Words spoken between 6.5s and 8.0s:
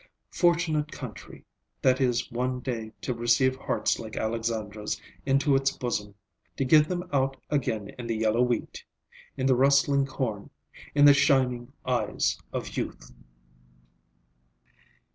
to give them out again